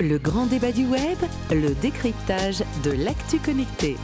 [0.00, 1.18] Le grand débat du web,
[1.50, 3.96] le décryptage de l'actu connecté.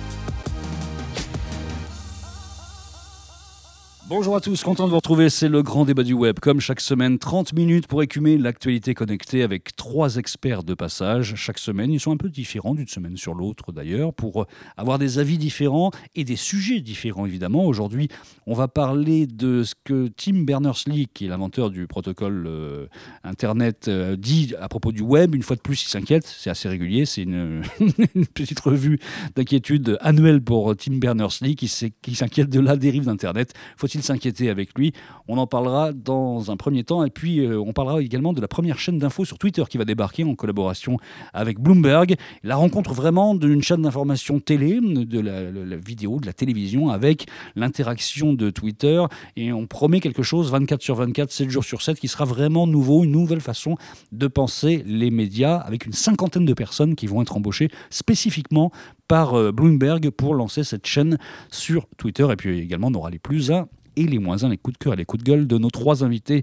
[4.06, 6.38] Bonjour à tous, content de vous retrouver, c'est le grand débat du web.
[6.38, 11.36] Comme chaque semaine, 30 minutes pour écumer l'actualité connectée avec trois experts de passage.
[11.36, 14.46] Chaque semaine, ils sont un peu différents d'une semaine sur l'autre d'ailleurs, pour
[14.76, 17.64] avoir des avis différents et des sujets différents évidemment.
[17.64, 18.08] Aujourd'hui,
[18.46, 22.86] on va parler de ce que Tim Berners-Lee, qui est l'inventeur du protocole euh,
[23.24, 25.34] Internet, euh, dit à propos du web.
[25.34, 27.62] Une fois de plus, il s'inquiète, c'est assez régulier, c'est une,
[28.34, 29.00] petite revue
[29.34, 33.54] d'inquiétude annuelle pour Tim Berners-Lee qui s'inquiète de la dérive d'Internet.
[33.78, 34.92] Faut il s'inquiéter avec lui
[35.28, 37.04] On en parlera dans un premier temps.
[37.04, 39.84] Et puis, euh, on parlera également de la première chaîne d'infos sur Twitter qui va
[39.84, 40.98] débarquer en collaboration
[41.32, 42.16] avec Bloomberg.
[42.42, 47.26] La rencontre vraiment d'une chaîne d'information télé, de la, vidéo, de la télévision, avec
[47.56, 49.02] l'interaction de Twitter.
[49.36, 52.66] Et on promet quelque chose 24 sur 24, 7 jours sur 7, qui sera vraiment
[52.66, 53.76] nouveau, une nouvelle façon
[54.12, 58.70] de penser les médias, avec une cinquantaine de personnes qui vont être embauchées spécifiquement
[59.08, 61.18] par euh, Bloomberg pour lancer cette chaîne
[61.50, 62.26] sur Twitter.
[62.30, 64.84] Et puis également, on aura les plus 1 et les moins 1, les coups de
[64.84, 66.42] cœur et les coups de gueule de nos trois invités,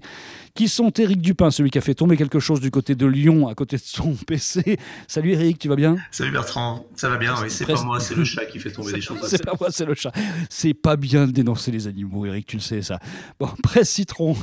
[0.54, 3.48] qui sont Eric Dupin, celui qui a fait tomber quelque chose du côté de Lyon,
[3.48, 4.78] à côté de son PC.
[5.06, 5.96] Salut Eric, tu vas bien?
[6.10, 8.92] Salut Bertrand, ça va bien, oui, c'est pas moi, c'est le chat qui fait tomber
[8.94, 9.18] des choses.
[9.26, 10.12] C'est pas moi, c'est le chat.
[10.50, 12.98] C'est pas bien de dénoncer les animaux, Eric, tu le sais ça.
[13.38, 14.36] Bon, Presse Citron,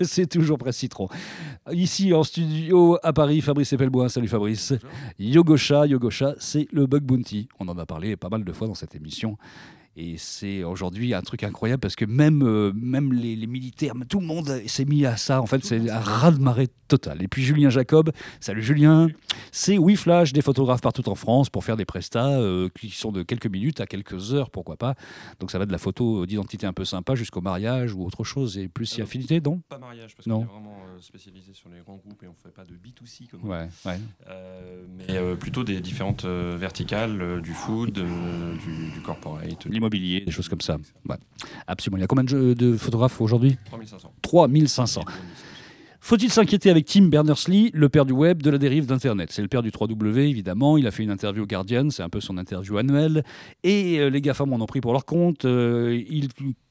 [0.00, 1.08] c'est toujours Presse Citron.
[1.72, 4.74] Ici en studio à Paris, Fabrice Epelbois, salut Fabrice.
[5.18, 7.48] Yogosha, Yogosha, c'est le Bug Bounty.
[7.58, 9.36] On en a parlé pas mal de fois dans cette émission.
[9.96, 14.26] Et c'est aujourd'hui un truc incroyable parce que même, euh, même les, militaires, tout le
[14.26, 15.40] monde s'est mis à ça.
[15.40, 17.22] En fait, c'est un raz-de-marée total.
[17.22, 19.08] Et puis Julien Jacob, salut Julien,
[19.52, 23.22] c'est WeFlash, des photographes partout en France pour faire des prestats euh, qui sont de
[23.22, 24.94] quelques minutes à quelques heures, pourquoi pas.
[25.38, 28.58] Donc ça va de la photo d'identité un peu sympa jusqu'au mariage ou autre chose.
[28.58, 29.62] Et plus si euh, affinité, non?
[29.68, 32.54] Pas mariage, parce qu'on est vraiment spécialisé sur les grands groupes et on ne fait
[32.54, 33.98] pas de B2C comme ouais, ouais.
[34.98, 40.76] mais plutôt des différentes verticales, du food, du, du corporate des choses comme ça.
[41.66, 41.98] Absolument.
[41.98, 44.12] Il y a combien de, photographes aujourd'hui 3500.
[44.22, 45.02] 3500.
[46.00, 49.30] Faut-il s'inquiéter avec Tim Berners-Lee, le père du web, de la dérive d'Internet?
[49.32, 50.76] C'est le père du 3W, évidemment.
[50.76, 53.24] Il a fait une interview au Guardian, c'est un peu son interview annuelle.
[53.62, 55.46] Et euh, les GAFAM en ont pris pour leur compte.
[55.46, 56.28] Euh, il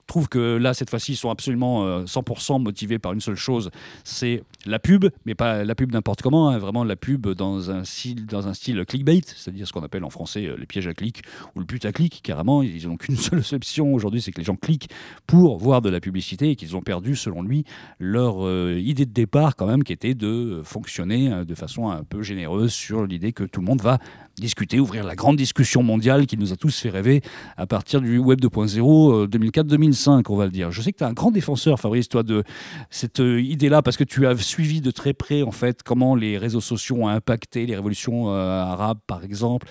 [0.08, 3.70] trouve que là, cette fois-ci, ils sont absolument 100% euh, motivés par une seule chose,
[4.04, 7.84] c'est la pub, mais pas la pub n'importe comment, hein, vraiment la pub dans un
[7.84, 10.94] style, dans un style clickbait, c'est-à-dire ce qu'on appelle en français euh, les pièges à
[10.94, 11.22] clic
[11.56, 12.64] ou le putaclic, carrément.
[12.64, 14.90] Ils n'ont qu'une seule option aujourd'hui, c'est que les gens cliquent
[15.28, 17.66] pour voir de la publicité et qu'ils ont perdu, selon lui,
[18.00, 22.22] leur euh, idée de départ quand même, qui était de fonctionner de façon un peu
[22.22, 24.00] généreuse sur l'idée que tout le monde va
[24.38, 27.22] discuter, ouvrir la grande discussion mondiale qui nous a tous fait rêver
[27.58, 30.72] à partir du Web 2.0 2004-2005, on va le dire.
[30.72, 32.44] Je sais que tu es un grand défenseur, Fabrice, toi, de
[32.90, 36.38] cette euh, idée-là, parce que tu as suivi de très près, en fait, comment les
[36.38, 39.68] réseaux sociaux ont impacté les révolutions euh, arabes, par exemple,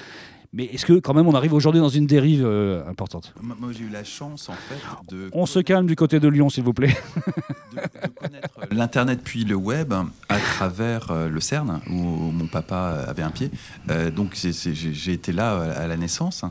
[0.54, 3.32] mais est-ce que quand même on arrive aujourd'hui dans une dérive euh, importante?
[3.40, 5.30] Moi j'ai eu la chance en fait de...
[5.32, 6.94] On se calme du côté de Lyon s'il vous plaît.
[7.72, 9.94] de, connaître l'Internet puis le web
[10.28, 13.50] à travers euh, le CERN où mon papa avait un pied.
[13.88, 16.44] Euh, donc j'ai été là à la naissance.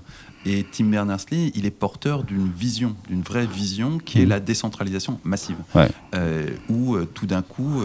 [0.43, 4.29] Et Tim Berners-Lee, il est porteur d'une vision, d'une vraie vision qui est mmh.
[4.29, 5.57] la décentralisation massive.
[6.67, 7.83] où tout d'un coup,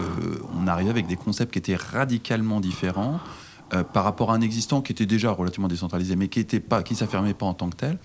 [0.58, 3.20] on arrive avec des concepts qui étaient radicalement différents.
[3.74, 6.84] Euh, par rapport à un existant qui était déjà relativement décentralisé, mais qui ne pas,
[6.84, 7.98] qui s'affirmait pas en tant que tel.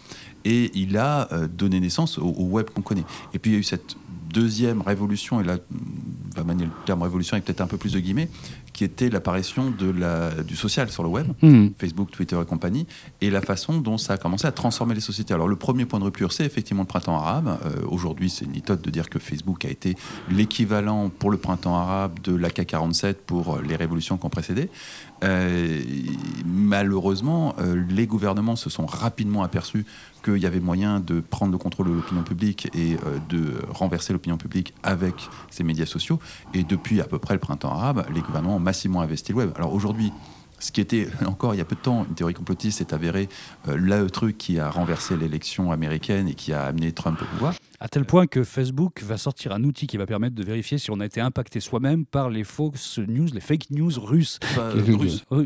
[0.43, 3.05] Et il a euh, donné naissance au, web qu'on connaît.
[3.35, 3.95] Et puis il y a eu cette
[4.33, 7.93] deuxième révolution, et là, on va manier le terme révolution avec peut-être un peu plus
[7.93, 8.29] de guillemets,
[8.73, 11.67] qui était l'apparition de la, du social sur le web, hmm.
[11.77, 12.87] Facebook, Twitter et compagnie,
[13.19, 15.33] et la façon dont ça a commencé à transformer les sociétés.
[15.33, 17.59] Alors le premier point de rupture, c'est effectivement le printemps arabe.
[17.65, 19.95] Euh, aujourd'hui, c'est une méthode de dire que Facebook a été
[20.29, 24.69] l'équivalent pour le printemps arabe de l'AK-47 pour les révolutions qui ont précédé.
[25.23, 25.81] Euh,
[26.45, 29.85] malheureusement, euh, les gouvernements se sont rapidement aperçus
[30.23, 34.13] qu'il y avait moyen de prendre le contrôle de l'opinion publique et euh, de renverser
[34.13, 35.15] l'opinion publique avec
[35.49, 36.19] ces médias sociaux.
[36.53, 39.51] Et depuis à peu près le printemps arabe, les gouvernements ont massivement investi le web.
[39.55, 40.11] Alors aujourd'hui,
[40.59, 43.29] ce qui était encore il y a peu de temps une théorie complotiste s'est avéré
[43.67, 47.87] le truc qui a renversé l'élection américaine et qui a amené Trump au pouvoir à
[47.87, 50.99] tel point que Facebook va sortir un outil qui va permettre de vérifier si on
[50.99, 52.71] a été impacté soi-même par les faux
[53.07, 54.39] news, les fake news russes.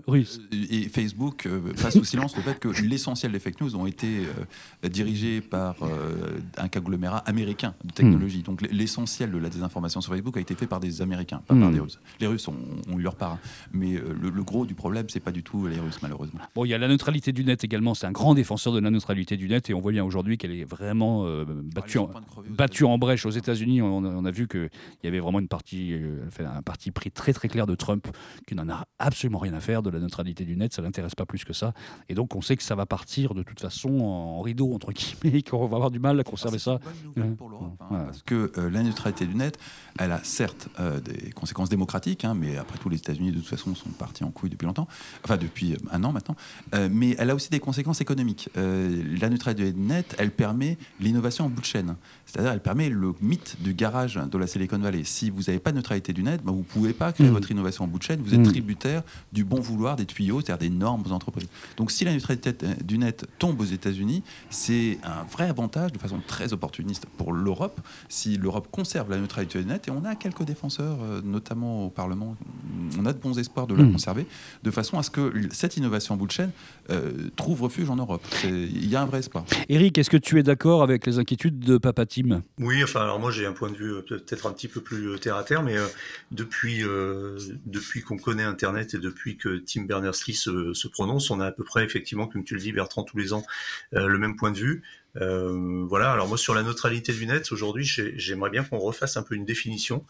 [0.05, 0.41] russes.
[0.51, 4.23] Et Facebook euh, passe sous silence le fait que l'essentiel des fake news ont été
[4.83, 8.39] euh, dirigés par euh, un conglomérat américain de technologie.
[8.39, 8.51] Hmm.
[8.51, 11.69] Donc l'essentiel de la désinformation sur Facebook a été fait par des Américains, pas par
[11.69, 11.73] hmm.
[11.73, 11.99] des Russes.
[12.19, 12.57] Les Russes ont,
[12.97, 13.39] eu leur part, hein.
[13.71, 16.41] mais le, gros du problème, c'est pas du tout les Russes, malheureusement.
[16.53, 17.93] Bon, il y a la neutralité du net également.
[17.93, 20.51] C'est un grand défenseur de la neutralité du net et on voit bien aujourd'hui qu'elle
[20.51, 21.25] est vraiment
[21.73, 21.99] battue.
[22.49, 23.81] Battu en brèche aux États-Unis.
[23.81, 24.69] On, a vu qu'il
[25.03, 28.07] y avait vraiment une partie, euh, un parti pris très très clair de Trump
[28.47, 30.73] qui n'en a absolument rien à faire de la neutralité du net.
[30.73, 31.73] Ça l'intéresse pas plus que ça.
[32.09, 35.41] Et donc on sait que ça va partir de toute façon en rideau entre guillemets,
[35.49, 36.79] qu'on va avoir du mal à conserver ah, ça.
[37.37, 39.57] pour l'Europe, hein, parce que euh, la neutralité du net,
[39.99, 43.47] elle a certes euh, des conséquences démocratiques, hein, mais après tout les États-Unis de toute
[43.47, 44.87] façon sont partis en couille depuis longtemps,
[45.23, 46.35] enfin depuis un an maintenant.
[46.89, 48.49] mais elle a aussi des conséquences économiques.
[48.55, 51.95] la neutralité du net, elle permet l'innovation en bout de chaîne.
[52.25, 55.03] C'est-à-dire, elle permet le mythe du garage de la Silicon Valley.
[55.03, 57.33] Si vous n'avez pas de neutralité du net, ben, vous ne pouvez pas créer mm.
[57.33, 58.19] votre innovation en bout de chaîne.
[58.21, 58.51] Vous êtes mm.
[58.51, 61.47] tributaire du bon vouloir des tuyaux, c'est-à-dire des normes aux entreprises.
[61.77, 62.53] Donc, si la neutralité
[62.83, 67.79] du net tombe aux États-Unis, c'est un vrai avantage de façon très opportuniste pour l'Europe.
[68.09, 71.89] Si l'Europe conserve la neutralité du net, et on a quelques défenseurs, euh, notamment au
[71.89, 72.35] Parlement,
[72.99, 73.91] on a de bons espoirs de la mm.
[73.93, 74.27] conserver,
[74.63, 76.51] de façon à ce que cette innovation en bout de chaîne
[76.89, 78.25] euh, trouve refuge en Europe.
[78.43, 79.45] Il y a un vrai espoir.
[79.69, 83.19] Eric, est-ce que tu es d'accord avec les inquiétudes de Papa Tim Oui, enfin, alors
[83.19, 85.43] moi j'ai un point de vue euh, peut-être un petit peu plus euh, terre à
[85.43, 85.75] terre, mais
[86.31, 86.83] depuis,
[87.65, 91.51] depuis qu'on connaît Internet et depuis que Tim Berners-Lee se, se, prononce, on a à
[91.51, 93.45] peu près, effectivement, comme tu le dis, Bertrand, tous les ans,
[93.91, 94.83] le même point de vue.
[95.17, 96.11] Euh, voilà.
[96.11, 99.45] Alors moi sur la neutralité du net, aujourd'hui, j'aimerais bien qu'on refasse un peu une
[99.45, 100.05] définition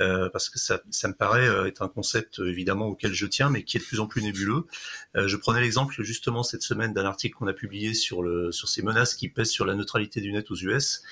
[0.00, 3.62] euh, parce que ça, me paraît euh, être un concept évidemment auquel je tiens, mais
[3.62, 4.66] qui est de plus en plus nébuleux.
[5.14, 9.28] je prenais l'exemple justement cette semaine d'un article qu'on a publié sur ces menaces qui
[9.28, 11.02] pèsent sur la neutralité du net aux US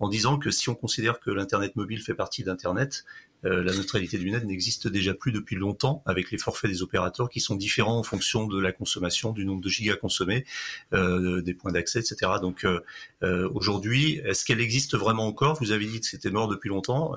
[0.00, 3.04] en disant que si on considère que l'Internet mobile fait partie d'Internet,
[3.44, 7.28] euh, la neutralité du net n'existe déjà plus depuis longtemps avec les forfaits des opérateurs
[7.28, 10.46] qui sont différents en fonction de la consommation, du nombre de gigas consommés,
[10.94, 12.32] euh, des points d'accès, etc.
[12.40, 12.80] Donc euh,
[13.22, 15.58] aujourd'hui, est-ce qu'elle existe vraiment encore?
[15.60, 17.16] Vous avez dit que c'était mort depuis longtemps.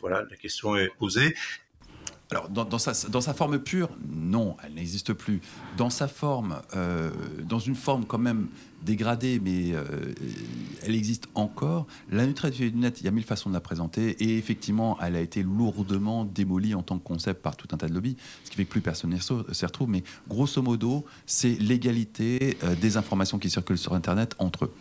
[0.00, 1.34] voilà, la question est posée.
[2.34, 5.40] Alors, dans, sa, dans, sa, forme pure, non, elle n'existe plus.
[5.76, 6.60] Dans sa forme,
[7.44, 8.48] dans une forme quand même
[8.84, 9.82] dégradée, mais euh,
[10.82, 11.86] elle existe encore.
[12.10, 15.16] La neutralité du net, il y a mille façons de la présenter, et effectivement, elle
[15.16, 18.50] a été lourdement démolie en tant que concept par tout un tas de lobbies, ce
[18.50, 19.88] qui fait que plus personne s'y retrouve.
[19.88, 24.74] Mais grosso modo, c'est l'égalité euh, des informations qui circulent sur Internet entre eux.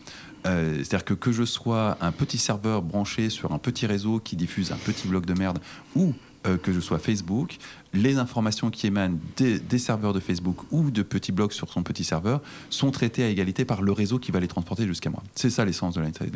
[0.46, 4.36] Euh, c'est-à-dire que que je sois un petit serveur branché sur un petit réseau qui
[4.36, 5.60] diffuse un petit bloc de merde
[5.96, 6.14] ou
[6.62, 7.57] que je sois Facebook,
[7.94, 12.04] les informations qui émanent des, serveurs de Facebook ou de petits blocs sur son petit
[12.04, 15.22] serveur sont traitées à égalité par le réseau qui va les transporter jusqu'à moi.
[15.36, 16.34] C'est ça l'essence de l'Internet.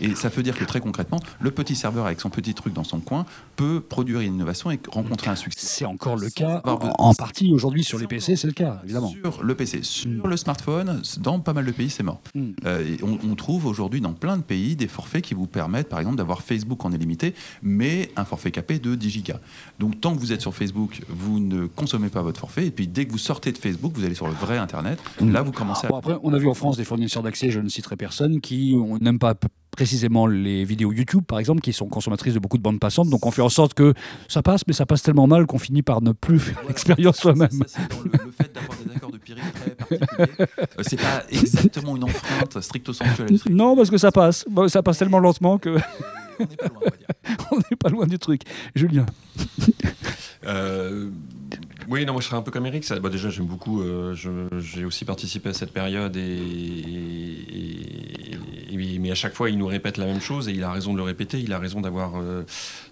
[0.00, 2.84] Et ça veut dire que très concrètement, le petit serveur avec son petit truc dans
[2.84, 3.26] son coin
[3.56, 5.66] peut produire une innovation et rencontrer un succès.
[5.66, 9.10] C'est encore le cas en, partie aujourd'hui sur les PC, c'est le cas évidemment.
[9.10, 10.28] Sur le PC, sur mm.
[10.28, 12.20] le smartphone, dans pas mal de pays, c'est mort.
[12.34, 12.50] Mm.
[12.64, 16.00] Euh, on, on, trouve aujourd'hui dans plein de pays des forfaits qui vous permettent, par
[16.00, 19.40] exemple, d'avoir Facebook en illimité, mais un forfait capé de 10 gigas.
[19.78, 22.66] Donc tant que vous êtes sur Facebook vous ne consommez pas votre forfait.
[22.66, 24.98] Et puis dès que vous sortez de Facebook, vous allez sur le vrai Internet.
[25.20, 25.32] Mm.
[25.32, 25.96] Là, vous commencez à.
[25.96, 29.18] après, on a vu en France des fournisseurs d'accès, je ne citerai personne, qui n'aiment
[29.18, 29.34] pas
[29.78, 33.10] précisément les vidéos YouTube, par exemple, qui sont consommatrices de beaucoup de bandes passantes.
[33.10, 33.94] Donc on fait en sorte que
[34.26, 37.48] ça passe, mais ça passe tellement mal qu'on finit par ne plus faire l'expérience soi-même.
[37.52, 39.18] Le, fait d'avoir des accords de
[39.92, 40.46] euh,
[40.82, 44.44] c'est pas exactement une enfreinte stricto sensu Non, parce que ça passe.
[44.68, 45.76] Ça passe tellement lentement que.
[46.40, 47.06] on n'est pas loin, on va dire.
[47.52, 48.42] on n'est pas loin du truc.
[48.74, 49.06] Julien.
[50.46, 51.10] Euh,
[51.88, 52.84] oui, non, moi je serais un peu comme Eric.
[52.84, 53.82] Ça, bah, déjà, j'aime beaucoup.
[53.82, 54.14] Euh,
[54.58, 57.77] j'ai aussi participé à cette période et,
[59.00, 60.98] mais à chaque fois, il nous répète la même chose et il a raison de
[60.98, 61.38] le répéter.
[61.40, 62.44] Il a raison d'avoir euh,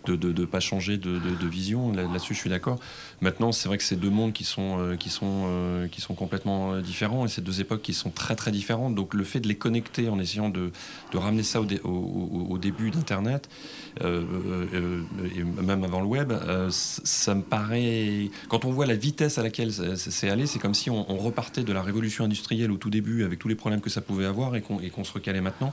[0.07, 1.93] de ne pas changer de, vision.
[1.93, 2.79] Là-dessus, je suis d'accord.
[3.21, 6.79] Maintenant, c'est vrai que c'est deux mondes qui sont euh, qui sont qui sont complètement
[6.79, 8.95] différents et c'est deux époques qui sont très très différentes.
[8.95, 10.71] Donc, le fait de les connecter en essayant de,
[11.15, 11.67] ramener ça au,
[12.51, 13.49] au, début d'Internet,
[14.03, 14.05] et
[15.63, 16.33] même avant le web,
[16.71, 18.31] ça me paraît.
[18.49, 21.73] Quand on voit la vitesse à laquelle c'est allé, c'est comme si on, repartait de
[21.73, 24.61] la révolution industrielle au tout début avec tous les problèmes que ça pouvait avoir et
[24.61, 25.73] qu'on se recalait maintenant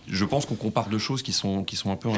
[0.07, 2.09] je pense qu'on compare deux choses qui sont, qui sont un peu.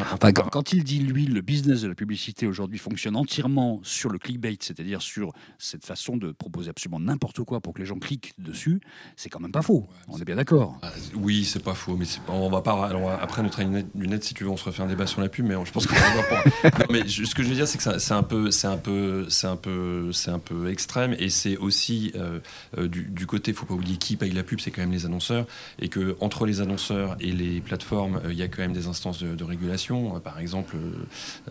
[0.52, 4.58] quand, il dit, lui, le business de la publicité aujourd'hui fonctionne entièrement sur le clickbait,
[4.60, 8.82] c'est-à-dire sur cette façon de proposer absolument n'importe quoi pour que les gens cliquent dessus,
[9.16, 9.88] c'est quand même pas faux.
[10.08, 10.78] on est bien d'accord.
[10.82, 12.86] Ah, oui, c'est pas faux, mais on va pas.
[12.86, 13.62] Alors, après notre
[13.96, 15.88] lunette, si tu veux, on se refait un débat sur la pub, mais je pense
[15.88, 16.86] qu'on va pas.
[16.90, 19.48] mais ce que je veux dire, c'est que c'est un peu, c'est un peu, c'est
[19.48, 22.40] un peu, c'est un peu extrême, et c'est aussi euh,
[22.78, 25.06] euh, du, du, côté, faut pas oublier qui paye la pub, c'est quand même les
[25.06, 25.46] annonceurs,
[25.80, 29.24] et que entre les annonceurs et les euh, il y a quand même des instances
[29.24, 30.16] de, régulation.
[30.16, 30.76] Euh, par exemple,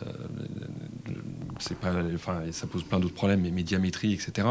[0.03, 0.07] euh,
[2.51, 4.47] ça pose plein d'autres problèmes, mais médiamétrie, etc.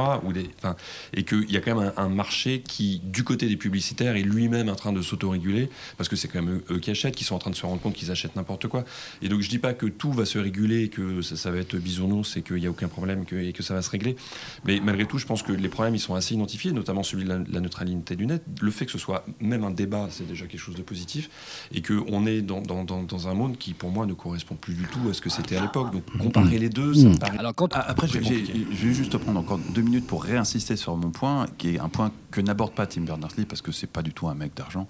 [1.13, 4.69] Et qu'il y a quand même un, marché qui, du côté des publicitaires, est lui-même
[4.69, 7.39] en train de s'autoréguler, parce que c'est quand même eux, qui achètent, qui sont en
[7.39, 8.83] train de se rendre compte qu'ils achètent n'importe quoi.
[9.21, 12.37] Et donc je dis pas que tout va se réguler, que ça, va être bisounours
[12.37, 14.15] et qu'il n'y a aucun problème et que ça va se régler.
[14.65, 17.29] Mais malgré tout, je pense que les problèmes ils sont assez identifiés, notamment celui de
[17.29, 18.43] la, neutralité du net.
[18.61, 21.29] Le fait que ce soit même un débat, c'est déjà quelque chose de positif,
[21.73, 24.83] et qu'on est dans, dans, dans, un monde qui, pour moi, ne correspond plus du
[24.83, 25.91] tout à ce que c'était à l'époque.
[25.91, 27.37] Donc comparer les deux, ça me paraît.
[27.37, 31.45] Alors quand, après, je vais juste prendre encore deux minutes pour réinsister sur mon point,
[31.57, 34.27] qui est un point que n'aborde pas Tim Berners-Lee parce que c'est pas du tout
[34.27, 34.87] un mec d'argent.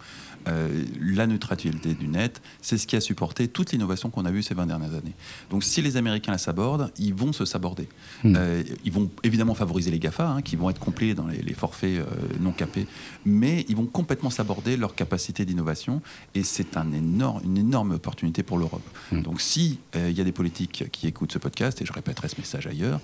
[0.47, 4.43] Euh, la neutralité du net, c'est ce qui a supporté toute l'innovation qu'on a vue
[4.43, 5.13] ces 20 dernières années.
[5.49, 7.87] Donc si les Américains la sabordent, ils vont se saborder.
[8.23, 8.35] Hmm.
[8.37, 11.99] Euh, ils vont évidemment favoriser les GAFA, hein, qui vont être complets dans les, forfaits
[11.99, 12.05] euh,
[12.39, 12.87] non capés,
[13.25, 16.01] mais ils vont complètement saborder leur capacité d'innovation
[16.33, 18.83] et c'est un énorme, une énorme opportunité pour l'Europe.
[19.11, 19.21] Hmm.
[19.21, 22.37] Donc si il y a des politiques qui écoutent ce podcast, et je répéterai ce
[22.37, 22.99] message ailleurs,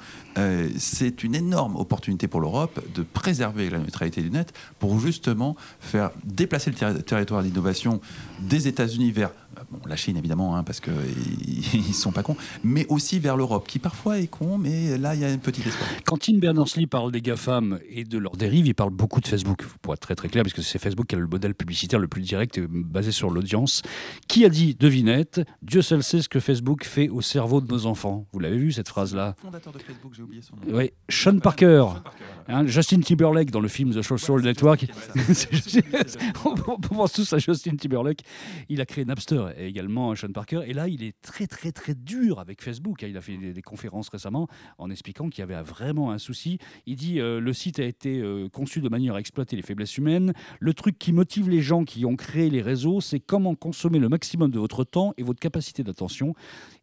[0.77, 6.11] c'est une énorme opportunité pour l'Europe de préserver la neutralité du net pour justement faire
[6.23, 8.01] déplacer le territoire d'innovation
[8.39, 9.31] des États-Unis vers
[9.71, 13.67] bon, la Chine évidemment, hein, parce qu'ils ne sont pas cons, mais aussi vers l'Europe,
[13.67, 15.89] qui parfois est con, mais là il y a un petit espoir.
[16.05, 19.65] Quand Tim Berners-Lee parle des GAFAM et de leurs dérives, il parle beaucoup de Facebook,
[19.81, 22.07] pour être très très clair, parce que c'est Facebook qui a le modèle publicitaire le
[22.07, 23.81] plus direct, basé sur l'audience.
[24.27, 27.85] Qui a dit, devinette, Dieu seul sait ce que Facebook fait au cerveau de nos
[27.85, 29.35] enfants Vous l'avez vu cette phrase-là?
[29.41, 30.77] Fondateur de Facebook, j'ai oublié son nom.
[30.77, 31.85] Oui, Sean Parker.
[32.47, 34.85] Hein, Justin Timberlake dans le film The Social Network.
[36.45, 38.23] on pense tous à Justin Timberlake.
[38.69, 40.61] Il a créé Napster et également Sean Parker.
[40.65, 43.01] Et là, il est très, très, très dur avec Facebook.
[43.01, 46.57] Il a fait des, conférences récemment en expliquant qu'il y avait vraiment un souci.
[46.85, 49.97] Il dit euh, le site a été euh, conçu de manière à exploiter les faiblesses
[49.97, 50.33] humaines.
[50.59, 54.09] Le truc qui motive les gens qui ont créé les réseaux, c'est comment consommer le
[54.09, 56.33] maximum de votre temps et votre capacité d'attention.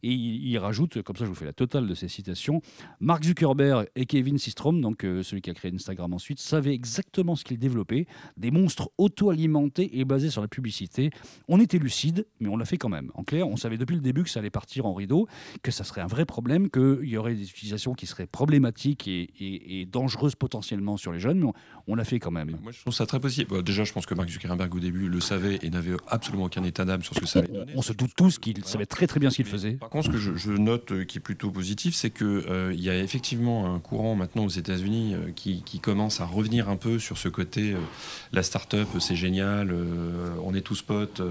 [0.03, 2.61] Et il, rajoute, comme ça je vous fais la totale de ces citations,
[2.99, 7.35] Mark Zuckerberg et Kevin Systrom, donc euh, celui qui a créé Instagram ensuite, savaient exactement
[7.35, 8.05] ce qu'ils développaient,
[8.37, 11.09] des monstres auto-alimentés et basés sur la publicité.
[11.47, 13.11] On était lucide, mais on l'a fait quand même.
[13.13, 15.27] En clair, on savait depuis le début que ça allait partir en rideau,
[15.63, 19.87] que ça serait un vrai problème, qu'il y aurait des utilisations qui seraient problématiques et,
[19.91, 21.51] dangereuses potentiellement sur les jeunes, mais
[21.87, 22.57] on, l'a fait quand même.
[22.61, 23.63] Moi, je trouve ça très possible.
[23.63, 26.85] déjà, je pense que Mark Zuckerberg, au début, le savait et n'avait absolument aucun état
[26.85, 27.73] d'âme sur ce que ça allait donner.
[27.75, 29.73] On, se doute tous qu'il savait très très bien ce qu'il faisait.
[29.73, 32.89] Par contre, ce que je, note euh, qui est plutôt positif, c'est qu'il euh, y
[32.89, 37.17] a effectivement un courant maintenant aux États-Unis euh, qui, commence à revenir un peu sur
[37.17, 37.75] ce côté
[38.31, 39.75] la start-up, c'est génial,
[40.41, 41.21] on est tous potes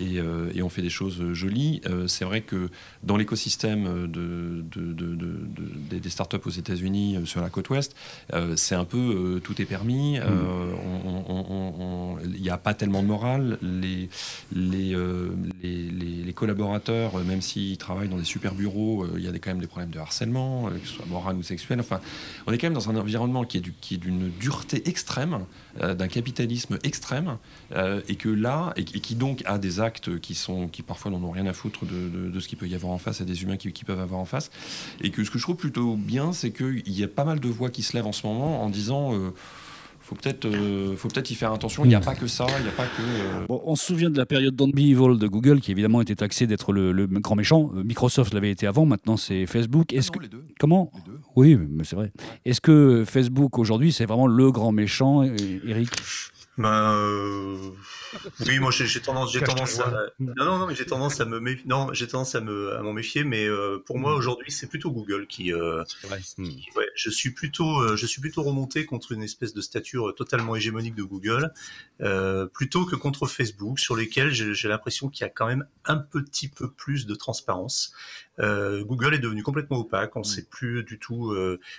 [0.00, 0.20] et,
[0.54, 1.80] et, on fait des choses jolies.
[2.06, 2.70] c'est vrai que
[3.02, 4.64] dans l'écosystème de,
[5.90, 7.94] des start-up aux États-Unis sur la côte ouest,
[8.56, 10.18] c'est un peu tout est permis.
[12.24, 13.58] Il n'y a pas tellement de morale.
[13.62, 14.08] Les,
[14.54, 14.96] les,
[15.62, 15.90] les,
[16.24, 19.66] les collaborateurs, même s'ils travaillent dans des super bureaux, il y a quand même des
[19.66, 21.80] problèmes de harcèlement, que ce soit moral ou sexuel.
[21.80, 22.00] Enfin,
[22.46, 25.40] on est quand même dans un environnement qui est d'une dureté extrême,
[25.80, 27.38] d'un capitalisme extrême,
[28.08, 31.30] et que là, et, qui donc a des actes qui sont qui parfois n'en ont
[31.30, 33.84] rien à foutre de, ce qu'il peut y avoir en face, et des humains qui,
[33.84, 34.50] peuvent avoir en face,
[35.00, 37.48] et que ce que je trouve plutôt bien, c'est qu'il y a pas mal de
[37.48, 39.12] voix qui se lèvent en ce moment en disant
[40.04, 41.84] faut peut-être euh, faut peut-être y faire attention.
[41.86, 43.00] Il n'y a pas que ça, il n'y a pas que.
[43.00, 46.14] Euh, on se souvient de la période Don't Be Evil de Google, qui évidemment était
[46.14, 47.70] taxé d'être le, grand méchant.
[47.74, 49.94] Euh, Microsoft l'avait été avant, maintenant c'est Facebook.
[49.94, 50.44] Est-ce que les deux.
[50.60, 50.92] comment
[51.36, 52.12] Oui, mais c'est vrai.
[52.44, 55.90] Est-ce que Facebook aujourd'hui c'est vraiment le grand méchant, Eric?
[56.56, 57.70] Ben euh,
[58.46, 61.40] oui, moi j'ai tendance, j'ai tendance à non non non mais j'ai tendance à me
[61.66, 64.18] non j'ai tendance à me à m'en méfier, mais euh, pour moi hmm.
[64.18, 65.82] aujourd'hui c'est plutôt Google qui, euh,
[66.38, 66.48] hmm.
[66.76, 70.54] ouais, je suis plutôt euh, je suis plutôt remonté contre une espèce de stature totalement
[70.54, 71.52] hégémonique de Google
[72.52, 76.48] plutôt que contre Facebook sur lesquels j'ai l'impression qu'il y a quand même un petit
[76.48, 77.92] peu plus de transparence.
[78.38, 80.28] Google est devenu complètement opaque, on ne hmm.
[80.28, 81.34] sait plus du tout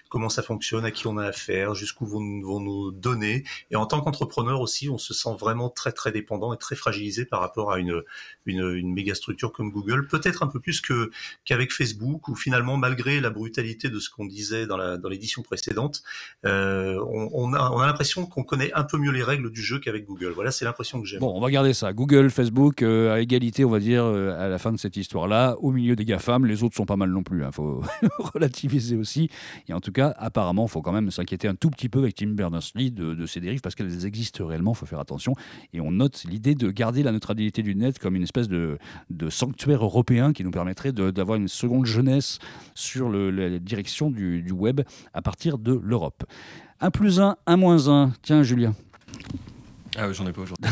[0.10, 3.86] comment ça fonctionne, à qui on a affaire, jusqu'où vont, vont nos données, et en
[3.86, 7.72] tant qu'entrepreneur aussi, on se sent vraiment très très dépendant et très fragilisé par rapport
[7.72, 8.04] à une,
[8.46, 11.12] une, méga structure comme Google, peut-être un peu plus que
[11.44, 15.42] qu'avec Facebook, où finalement, malgré la brutalité de ce qu'on disait dans la dans l'édition
[15.42, 16.04] précédente,
[16.46, 19.80] euh, on, a on a l'impression qu'on connaît un peu mieux les règles du jeu
[19.80, 20.32] qu'avec Google.
[20.34, 21.18] Voilà, c'est l'impression que j'ai.
[21.18, 21.94] Bon, on va garder ça.
[21.94, 25.56] Google, Facebook, euh, à égalité, on va dire, euh, à la fin de cette histoire-là,
[25.60, 27.40] au milieu des GAFAM, les autres sont pas mal non plus.
[27.40, 27.52] Il hein.
[27.52, 27.82] faut
[28.20, 29.30] relativiser aussi.
[29.68, 32.16] Et en tout cas, apparemment, il faut quand même s'inquiéter un tout petit peu avec
[32.16, 35.34] Tim Berners-Lee de, ces dérives parce qu'elles existent réellement, il faut faire attention.
[35.74, 38.78] Et on note l'idée de garder la neutralité du net comme une espèce de,
[39.30, 42.40] sanctuaire européen qui nous permettrait d'avoir une seconde jeunesse
[42.76, 44.82] sur la direction du, du web
[45.14, 46.24] à partir de l'Europe.
[46.80, 48.12] Un plus un, un moins un.
[48.22, 48.74] Tiens, Julien.
[49.98, 50.66] Ah oui, j'en ai pas aujourd'hui.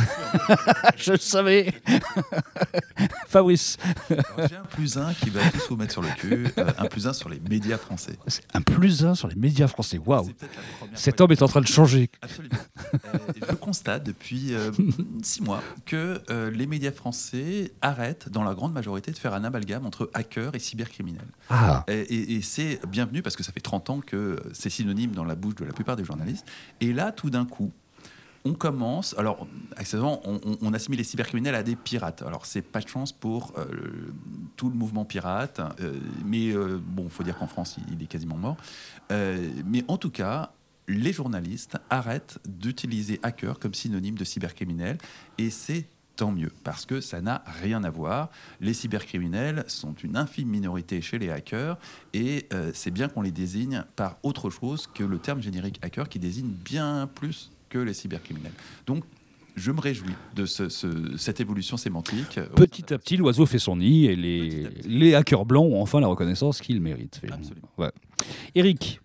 [0.98, 1.74] Je le savais.
[3.28, 3.78] Fabrice.
[4.10, 7.08] J'ai un plus un qui va tous vous mettre sur le cul, euh, un plus
[7.08, 8.18] un sur les médias français.
[8.54, 9.98] Un plus un sur les médias français.
[10.06, 10.30] Waouh.
[10.94, 12.10] Cet homme est en train de changer.
[12.22, 12.56] Absolument.
[12.94, 13.18] Euh,
[13.50, 14.72] je constate depuis euh,
[15.24, 19.44] six mois que euh, les médias français arrêtent, dans la grande majorité, de faire un
[19.44, 21.22] amalgame entre hackers et cybercriminels.
[21.50, 21.84] Ah.
[21.88, 25.24] Et, et- et c'est bienvenu parce que ça fait 30 ans que c'est synonyme dans
[25.26, 26.46] la bouche de la plupart des journalistes.
[26.82, 27.72] Et là, tout d'un coup,
[28.46, 29.16] on commence.
[29.18, 29.48] Alors,
[29.78, 32.22] accessoirement, on, on- assimile les cybercriminels à des pirates.
[32.24, 33.66] Alors, c'est pas de chance pour euh,
[34.56, 38.38] tout le mouvement pirate, euh, mais euh, bon, faut dire qu'en France, il, est quasiment
[38.38, 38.58] mort.
[39.12, 40.52] Euh, mais en tout cas,
[40.88, 44.98] les journalistes arrêtent d'utiliser hacker comme synonyme de cybercriminel,
[45.38, 48.30] et c'est tant mieux, parce que ça n'a rien à voir.
[48.60, 51.78] Les cybercriminels sont une infime minorité chez les hackers,
[52.14, 56.20] et c'est bien qu'on les désigne par autre chose que le terme générique hacker, qui
[56.20, 58.52] désigne bien plus que les cybercriminels.
[58.86, 59.04] Donc,
[59.56, 62.40] je me réjouis de ce- ce- cette évolution sémantique.
[62.56, 66.08] Petit à petit, l'oiseau fait son nid et les, les hackers blancs ont enfin la
[66.08, 67.22] reconnaissance qu'ils méritent.
[67.32, 67.70] Absolument.
[67.78, 67.92] Ouais.
[68.56, 69.00] Eric,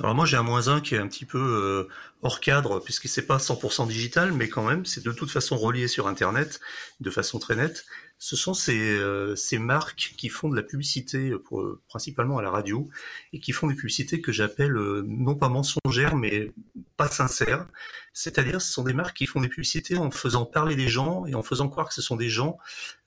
[0.00, 1.88] Alors moi j'ai un moins 1 qui est un petit peu euh,
[2.22, 5.88] hors cadre puisque c'est pas 100% digital mais quand même c'est de toute façon relié
[5.88, 6.58] sur internet
[7.00, 7.84] de façon très nette.
[8.22, 12.42] Ce sont ces, euh, ces marques qui font de la publicité pour, euh, principalement à
[12.42, 12.88] la radio
[13.32, 16.50] et qui font des publicités que j'appelle euh, non pas mensongères mais
[17.00, 17.66] pas sincères.
[18.12, 21.34] C'est-à-dire ce sont des marques qui font des publicités en faisant parler des gens et
[21.34, 22.58] en faisant croire que ce sont des gens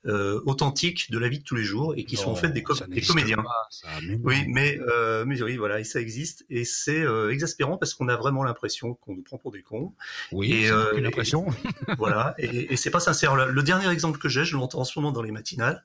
[0.06, 2.62] euh, authentiques de la vie de tous les jours et qui sont en fait des,
[2.62, 3.36] com- comédiens.
[3.36, 4.20] pas, ça, mais non.
[4.24, 8.08] Oui, mais, euh, mais oui, voilà, et ça existe, et c'est euh, exaspérant parce qu'on
[8.08, 9.92] a vraiment l'impression qu'on nous prend pour des cons.
[10.32, 11.46] Oui, Et, une et- impression.
[11.98, 13.36] voilà, et, et c'est pas sincère.
[13.36, 15.84] Le, le dernier exemple que j'ai, je l'entends en ce moment dans les matinales,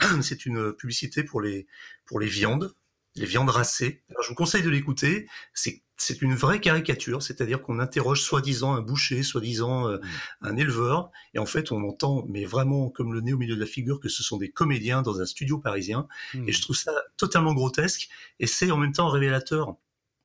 [0.22, 1.66] c'est une publicité pour les
[2.06, 2.72] pour les viandes,
[3.16, 4.02] les viandes racées.
[4.10, 5.26] Alors, je vous conseille de l'écouter.
[5.54, 9.98] C'est c'est une vraie caricature, c'est-à-dire qu'on interroge soi-disant un boucher, soi-disant euh,
[10.40, 13.60] un éleveur, et en fait on entend, mais vraiment comme le nez au milieu de
[13.60, 16.08] la figure, que ce sont des comédiens dans un studio parisien.
[16.32, 16.48] Hmm.
[16.48, 18.08] Et je trouve ça totalement grotesque.
[18.38, 19.76] Et c'est en même temps révélateur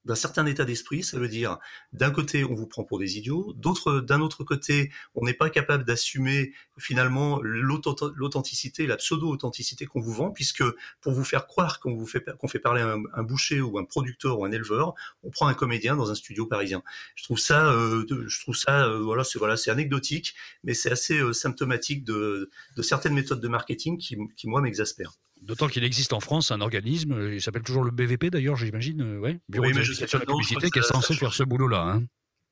[0.05, 1.03] d'un certain état d'esprit.
[1.03, 1.57] Ça veut dire,
[1.93, 3.53] d'un côté, on vous prend pour des idiots.
[3.57, 10.01] D'autre, d'un autre côté, on n'est pas capable d'assumer finalement l'authent- l'authenticité, la pseudo-authenticité qu'on
[10.01, 10.63] vous vend, puisque
[11.01, 13.85] pour vous faire croire qu'on vous fait, qu'on fait parler un, un boucher ou un
[13.85, 14.93] producteur ou un éleveur,
[15.23, 16.83] on prend un comédien dans un studio parisien.
[17.15, 19.23] Je trouve ça, euh, je trouve ça, euh, voilà,
[19.57, 24.47] c'est anecdotique, mais c'est assez euh, symptomatique de, de certaines méthodes de marketing qui, qui
[24.47, 25.13] moi, m'exaspèrent.
[25.41, 29.01] D'autant qu'il existe en France un organisme, euh, il s'appelle toujours le BVP d'ailleurs, j'imagine,
[29.01, 31.81] euh, ouais, Bureau Oui, de la publicité, qui est censé faire ce boulot-là.
[31.83, 32.03] hein.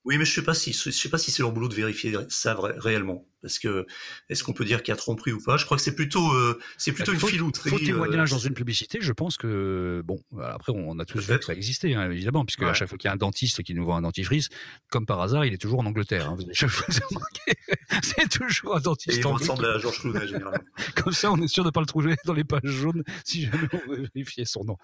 [0.05, 2.13] Oui, mais je sais pas si je sais pas si c'est leur boulot de vérifier
[2.27, 3.85] ça réellement, parce que
[4.29, 5.55] est-ce qu'on peut dire qu'il y a tromperie ou pas?
[5.55, 7.69] Je crois que c'est plutôt euh, c'est plutôt une Faux- filouterie.
[7.69, 11.39] Faux témoignage euh, dans une publicité, je pense que, bon, après, on a tous vu
[11.39, 13.73] que ça existait, hein, évidemment, puisque à chaque fois qu'il y a un dentiste qui
[13.73, 14.49] nous vend un dentifrice,
[14.89, 16.29] comme par hasard, il est toujours en Angleterre.
[16.29, 16.35] hein.
[16.35, 17.53] Vous avez chaque fois vous avez remarqué,
[18.03, 19.39] c'est toujours un Et dentiste il anglais.
[19.47, 20.63] ressemble à Georges Clooney généralement.
[21.01, 23.43] Comme ça, on est sûr de ne pas le trouver dans les pages jaunes si
[23.45, 24.75] jamais on veut vérifier son nom.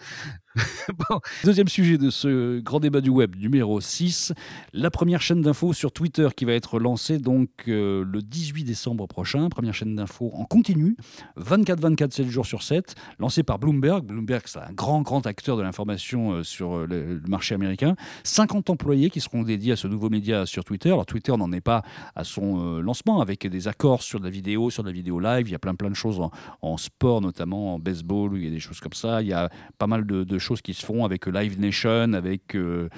[1.10, 4.34] Bon, deuxième sujet de ce grand débat du web numéro 6,
[4.74, 9.08] la première chaîne d'infos sur Twitter qui va être lancée donc euh, le 18 décembre
[9.08, 10.96] prochain, première chaîne d'infos en continu,
[11.40, 14.06] 24-24, 7 jours sur 7, lancée par Bloomberg.
[14.06, 17.96] Bloomberg, c'est un grand, grand acteur de l'information euh, sur euh, le, marché américain.
[18.24, 20.90] 50 employés qui seront dédiés à ce nouveau média sur Twitter.
[20.90, 21.82] Alors Twitter n'en est pas
[22.16, 25.48] à son lancement avec des accords sur de la vidéo, sur de la vidéo live.
[25.48, 26.22] Il y a plein, plein de choses
[26.62, 29.22] en, sport, notamment en baseball, il y a des choses comme ça.
[29.22, 32.90] Il y a pas mal de, choses qui se font avec Live Nation, avec, euh,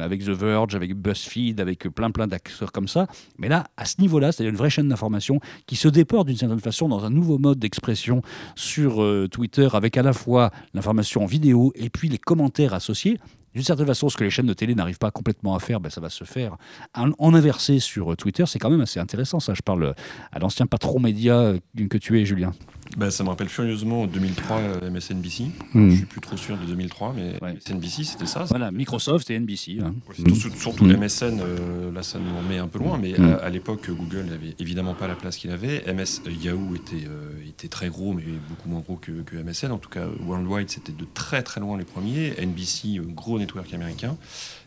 [0.00, 3.06] avec The Verge, avec BuzzFeed, avec plein, plein d'acteurs comme ça.
[3.38, 6.60] Mais là, à ce niveau-là, c'est une vraie chaîne d'information qui se déporte d'une certaine
[6.60, 8.22] façon dans un nouveau mode d'expression
[8.56, 13.18] sur euh, Twitter avec à la fois l'information en vidéo et puis les commentaires associés.
[13.54, 15.88] D'une certaine façon, ce que les chaînes de télé n'arrivent pas complètement à faire, ben,
[15.88, 16.56] ça va se faire
[16.96, 18.44] en, en inversé sur euh, Twitter.
[18.46, 19.54] C'est quand même assez intéressant, ça.
[19.54, 19.92] Je parle euh,
[20.32, 21.52] à l'ancien patron média
[21.88, 22.52] que tu es, Julien.
[22.96, 25.44] Bah, ça me rappelle furieusement 2003 euh, MSNBC.
[25.72, 25.90] Hmm.
[25.90, 27.54] Je suis plus trop sûr de 2003, mais Ouais.
[27.54, 28.44] MSNBC c'était ça.
[28.44, 29.78] Voilà, Microsoft et NBC.
[29.82, 29.94] hein.
[30.14, 30.92] Surtout, surtout- surtout Mm.
[31.02, 33.24] MSN, euh, là ça nous en met un peu loin, mais Mm.
[33.24, 35.82] à, à l'époque Google n'avait évidemment pas la place qu'il avait.
[35.92, 39.72] MS euh, Yahoo était, euh, était très gros, mais beaucoup moins gros que, que MSN.
[39.72, 42.34] En tout cas, Worldwide c'était de très très loin les premiers.
[42.40, 44.16] NBC, euh, gros network américain,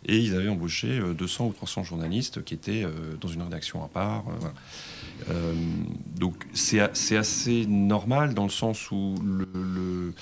[0.08, 3.84] et ils avaient embauché euh, 200 ou 300 journalistes qui étaient euh, dans une rédaction
[3.84, 4.26] à part.
[4.30, 4.48] euh.
[5.32, 5.54] Euh,
[6.15, 10.13] donc c'est assez normal dans le sens où le,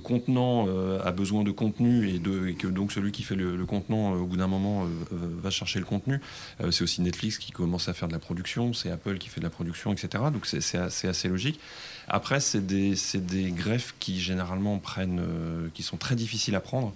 [0.00, 0.66] contenant
[1.02, 2.20] a besoin de contenu et,
[2.54, 6.20] que donc celui qui fait le, contenant, au bout d'un moment, va chercher le contenu.
[6.70, 9.46] c'est aussi Netflix qui commence à faire de la production, c'est Apple qui fait de
[9.46, 10.24] la production, etc.
[10.32, 11.60] Donc c'est assez, logique.
[12.08, 15.22] Après, c'est des, des, greffes qui généralement prennent,
[15.72, 16.92] qui sont très difficiles à prendre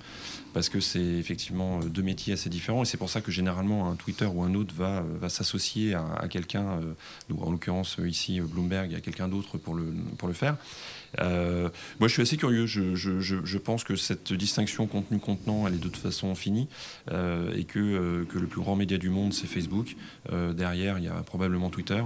[0.59, 3.95] parce que c'est effectivement deux métiers assez différents et c'est pour ça que généralement un
[3.95, 6.81] Twitter ou un autre va, va s'associer à, quelqu'un,
[7.41, 10.57] en l'occurrence ici Bloomberg, à quelqu'un d'autre pour le, faire.
[11.21, 11.69] Euh,
[12.01, 12.67] moi, je suis assez curieux.
[12.67, 16.69] Je, pense que cette distinction contenu-contenant, elle est de toute façon finie
[17.11, 19.97] euh, et que, euh, que, le plus grand média du monde, c'est Facebook.
[20.55, 22.03] derrière, il y a probablement Twitter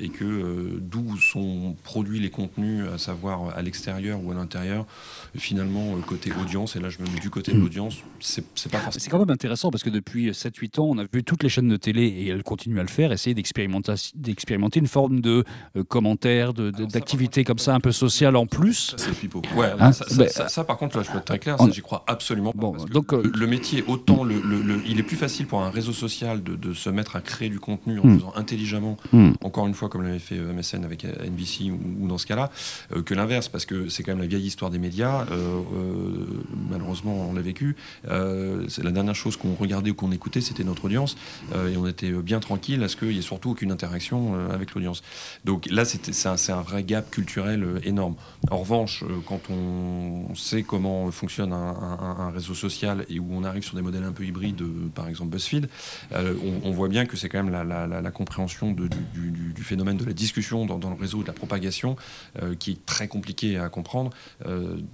[0.00, 4.86] et que d'où sont produits les contenus, à savoir à l'extérieur ou à l'intérieur,
[5.36, 8.90] finalement, côté audience, et là, je me mets du côté de l'audience, c'est pas forcément.
[9.02, 11.68] C'est quand même intéressant parce que depuis 7-8 ans, on a vu toutes les chaînes
[11.68, 15.44] de télé et elles continuent à le faire, essayer d'expérimenter une forme de
[15.88, 18.96] commentaire, d'activité comme ça, un peu sociale en plus.
[19.56, 22.58] Ouais, hein, ça, par contre, là, je peux être très clair, j'y crois absolument pas.
[22.58, 24.40] Bon, donc, euh, le, métier, autant le,
[24.86, 27.98] il est plus facile pour un réseau social de, se mettre à créer du contenu
[27.98, 28.18] en hmm.
[28.18, 29.32] faisant intelligemment, hmm.
[29.42, 32.50] encore une fois, comme l'avait fait euh, MSN avec euh, NBC ou, dans ce cas-là,
[33.04, 35.26] que l'inverse, parce que c'est quand même la vieille histoire des médias.
[36.70, 37.76] malheureusement, on l'a vécu.
[38.04, 41.16] c'est la dernière chose qu'on regardait ou qu'on écoutait, c'était notre audience,
[41.54, 45.02] et on était bien tranquille à ce qu'il n'y ait surtout aucune interaction avec l'audience.
[45.44, 48.16] Donc là, c'est un, vrai gap culturel énorme.
[48.50, 53.62] En revanche, euh, quand on sait comment fonctionne un, réseau social et où on arrive
[53.62, 55.68] sur des modèles un peu hybrides, euh, par exemple BuzzFeed,
[56.12, 56.34] euh,
[56.64, 58.88] on, voit bien que c'est quand même la, compréhension du,
[59.62, 61.96] phénomène de la discussion dans, le réseau, de la propagation,
[62.58, 64.10] qui est très compliqué à comprendre.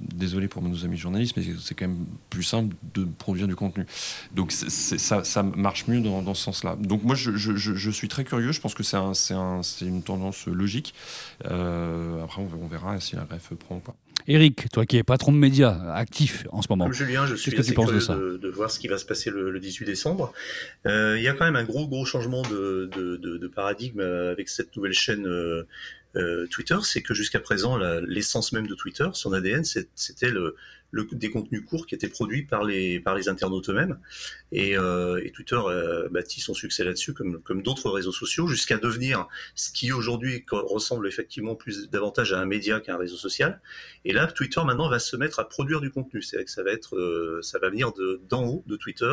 [0.00, 3.86] désolé pour nos amis journalistes, mais c'est quand même plus simple de produire du contenu.
[4.34, 6.76] Donc ça, marche mieux dans, ce sens-là.
[6.78, 8.52] Donc moi, je, suis très curieux.
[8.52, 10.94] Je pense que c'est une tendance logique.
[11.42, 13.94] après, on, on verra si la greffe prend ou pas.
[14.26, 16.90] Eric, toi qui es patron de médias actif en ce moment.
[16.90, 19.84] Julien, je suis assez curieux de, de, voir ce qui va se passer le, 18
[19.84, 20.32] décembre.
[20.86, 24.74] Euh, il y a quand même un gros gros changement de, de paradigme avec cette
[24.76, 25.66] nouvelle chaîne euh,
[26.16, 27.76] euh, Twitter, c'est que jusqu'à présent,
[28.06, 30.56] l'essence même de Twitter, son ADN, c'était le,
[31.12, 33.98] des contenus courts qui étaient produits par les, par les internautes eux-mêmes.
[34.52, 39.26] Et, euh, Twitter a bâti son succès là-dessus, comme, comme d'autres réseaux sociaux, jusqu'à devenir
[39.56, 43.60] ce qui aujourd'hui ressemble effectivement plus davantage à un média qu'à un réseau social.
[44.04, 46.22] Et là, Twitter maintenant va se mettre à produire du contenu.
[46.22, 47.92] C'est que ça va être, euh, ça va venir
[48.28, 49.12] d'en haut de Twitter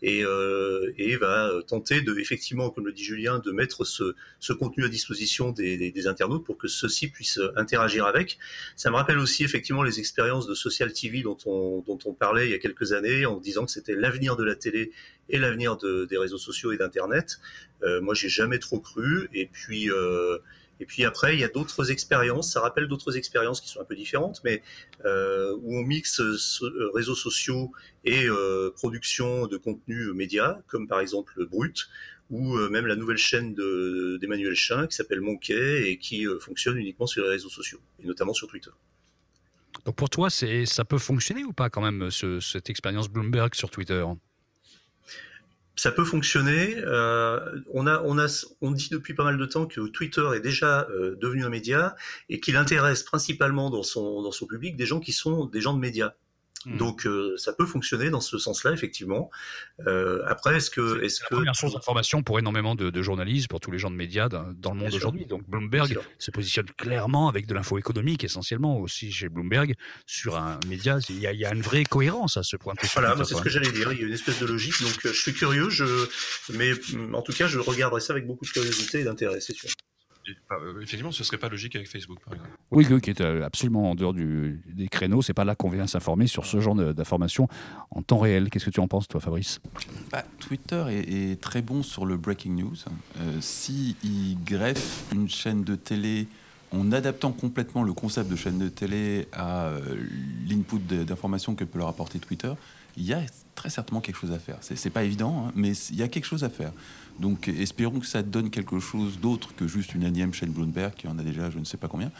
[0.00, 4.14] et, euh, et va tenter de, effectivement, comme le dit Julien, de mettre ce,
[4.54, 8.38] contenu à disposition des, des internautes pour que ceux-ci puissent interagir avec.
[8.74, 12.46] Ça me rappelle aussi effectivement les expériences de Social TV dont on, dont on parlait
[12.46, 14.92] il y a quelques années en disant que c'était l'avenir de la télé
[15.28, 17.38] et l'avenir de, des réseaux sociaux et d'Internet.
[17.82, 19.28] Euh, moi, j'ai jamais trop cru.
[19.32, 20.38] Et puis, euh,
[20.80, 22.52] et puis après, il y a d'autres expériences.
[22.52, 24.62] Ça rappelle d'autres expériences qui sont un peu différentes, mais
[25.04, 27.72] euh, où on mixe euh, réseaux sociaux
[28.04, 28.26] et
[28.76, 31.88] production de contenu média, comme par exemple Brut,
[32.30, 37.22] ou même la nouvelle chaîne d'Emmanuel Chin qui s'appelle Monkey et qui fonctionne uniquement sur
[37.24, 38.70] les réseaux sociaux, et notamment sur Twitter.
[39.88, 44.04] Donc pour toi, ça peut fonctionner ou pas quand même, cette expérience Bloomberg sur Twitter?
[45.76, 46.76] Ça peut fonctionner.
[46.76, 47.40] Euh,
[47.72, 51.96] on, dit depuis pas mal de temps que Twitter est déjà euh, devenu un média
[52.28, 55.72] et qu'il intéresse principalement dans son, dans son public des gens qui sont des gens
[55.72, 56.12] de médias.
[56.68, 56.76] Hmm.
[56.76, 59.30] Donc euh, ça peut fonctionner dans ce sens-là, effectivement.
[59.86, 61.02] Euh, après, est-ce que...
[61.02, 61.26] Est-ce que...
[61.30, 64.44] la première source d'information pour énormément de, journalistes, pour tous les gens de médias dans,
[64.72, 65.24] le monde aujourd'hui.
[65.24, 69.74] Donc Bloomberg se positionne clairement avec de l'info économique, essentiellement aussi chez Bloomberg,
[70.06, 70.98] sur un média.
[71.08, 72.74] Il y a, une vraie cohérence à ce point.
[72.94, 73.92] Voilà, c'est ce que j'allais dire.
[73.92, 74.82] Il y a une espèce de logique.
[74.82, 75.84] Donc euh, je suis curieux, je...
[76.52, 76.72] mais
[77.14, 79.70] en tout cas, je regarderai ça avec beaucoup de curiosité et d'intérêt, c'est sûr.
[80.52, 82.50] Euh, effectivement, ce serait pas logique avec Facebook, par exemple.
[82.70, 85.22] Oui, qui est euh, absolument en dehors du, des créneaux.
[85.22, 87.48] C'est pas là qu'on vient s'informer sur ce genre d'informations
[87.90, 88.50] en temps réel.
[88.50, 89.60] Qu'est-ce que tu en penses, toi, Fabrice?
[90.10, 92.76] Bah, Twitter est, très bon sur le breaking news.
[93.18, 93.94] Euh, S'il
[94.44, 96.28] greffe une chaîne de télé
[96.72, 99.80] en adaptant complètement le concept de chaîne de télé à euh,
[100.48, 102.52] l'input d'informations que peut leur apporter Twitter,
[102.98, 103.20] il y a
[103.54, 104.58] très certainement quelque chose à faire.
[104.60, 106.72] C'est pas évident, hein, mais il y a quelque chose à faire.
[107.18, 111.08] Donc espérons que ça donne quelque chose d'autre que juste une énième chaîne Bloomberg, qui
[111.08, 112.10] en a déjà je ne sais pas combien.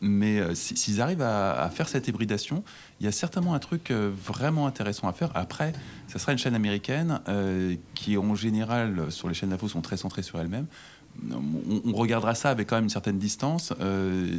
[0.00, 2.62] Mais euh, s'ils arrivent à, faire cette hybridation,
[3.00, 5.30] il y a certainement un truc euh, vraiment intéressant à faire.
[5.34, 5.72] Après,
[6.08, 9.96] ça sera une chaîne américaine euh, qui, en général, sur les chaînes d'infos, sont très
[9.96, 10.66] centrées sur elles-mêmes.
[11.30, 13.72] On, regardera ça avec quand même une certaine distance.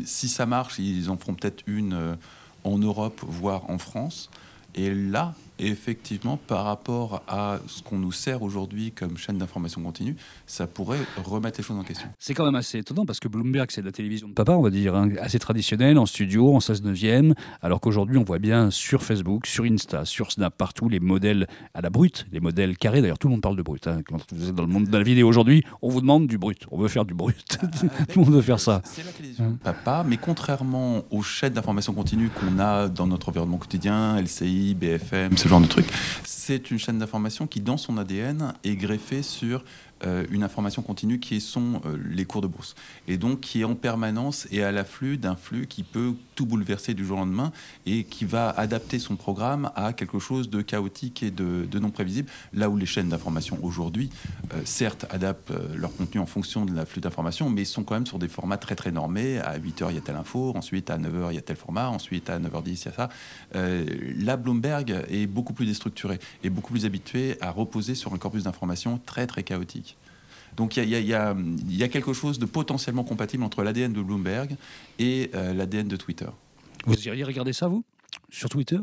[0.04, 2.18] si ça marche, ils en feront peut-être une
[2.66, 4.30] en Europe, voire en France.
[4.76, 10.16] Et là, effectivement, par rapport à ce qu'on nous sert aujourd'hui comme chaîne d'information continue,
[10.48, 12.08] ça pourrait remettre les choses en question.
[12.20, 14.62] C'est quand même assez étonnant parce que Bloomberg, c'est de la télévision de papa, on
[14.62, 19.04] va dire, hein, assez traditionnelle, en studio, en 16-9e, alors qu'aujourd'hui, on voit bien sur
[19.04, 23.02] Facebook, sur Insta, sur Snap, partout les modèles à la brute, les modèles carrés.
[23.02, 23.88] D'ailleurs, tout le monde parle de brut.
[23.88, 24.02] hein.
[24.06, 26.66] Quand vous êtes dans le monde de la vidéo aujourd'hui, on vous demande du brut.
[26.72, 27.58] On veut faire du brut.
[28.10, 28.82] tout le monde veut faire ça.
[28.84, 33.30] C'est la télévision de papa, mais contrairement aux chaînes d'information continue qu'on a dans notre
[33.30, 35.88] environnement quotidien, LCI, BFM, genre de trucs,
[36.24, 39.64] c'est une chaîne d'information qui, dans son ADN, est greffée sur
[40.32, 42.76] une information continue qui sont euh, les cours de bourse.
[43.08, 46.94] Et donc qui est en permanence et à l'afflux d'un flux qui peut tout bouleverser
[46.94, 47.52] du jour au lendemain
[47.86, 52.30] et qui va adapter son programme à quelque chose de chaotique et de, non prévisible.
[52.54, 54.10] Là où les chaînes d'information aujourd'hui,
[54.54, 58.06] euh, certes, adaptent euh, leur contenu en fonction de l'afflux d'informations, mais sont quand même
[58.06, 59.40] sur des formats très très normés.
[59.40, 61.90] À 8h, il y a telle info, ensuite à 9h, il y a tel format,
[61.90, 63.10] ensuite à 9h10, il y a ça.
[63.56, 63.86] Euh,
[64.18, 68.44] là, Bloomberg est beaucoup plus déstructuré et beaucoup plus habitué à reposer sur un corpus
[68.44, 69.95] d'informations très très chaotique.
[70.56, 74.56] Donc il y, a- quelque chose de potentiellement compatible entre l'ADN de Bloomberg
[75.00, 76.28] et euh, l'ADN de Twitter.
[76.86, 77.84] Vous iriez regarder ça, vous?
[78.36, 78.78] Sur Twitter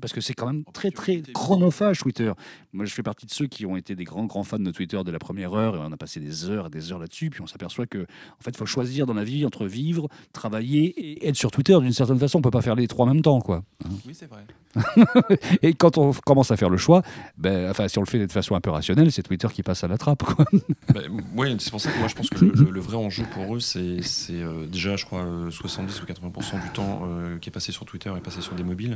[0.00, 2.32] Parce que c'est quand même très, très chronophage, Twitter.
[2.72, 5.00] Moi, je fais partie de ceux qui ont été des grands, grands fans de Twitter
[5.04, 7.40] de la première heure, et on a passé des heures et des heures là-dessus, puis
[7.42, 11.28] on s'aperçoit que, en fait, il faut choisir dans la vie entre vivre, travailler et
[11.28, 12.38] être sur Twitter d'une certaine façon.
[12.38, 13.62] On peut pas faire les trois en même temps, quoi.
[14.06, 14.44] Oui, c'est vrai.
[15.62, 17.02] Et quand on commence à faire le choix,
[17.38, 19.84] ben, enfin, si on le fait de façon un peu rationnelle, c'est Twitter qui passe
[19.84, 20.44] à la trappe, quoi.
[20.94, 21.00] Bah,
[21.34, 23.56] ouais, c'est pour ça que moi je pense que le, le- le vrai enjeu pour
[23.56, 27.48] eux, c'est c'est, euh, déjà, je crois, euh, 70 ou 80% du temps euh, qui
[27.48, 28.95] est passé sur Twitter est passé sur des mobiles